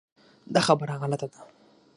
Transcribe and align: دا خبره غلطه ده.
دا 0.53 0.59
خبره 0.67 0.93
غلطه 1.01 1.27
ده. 1.33 1.39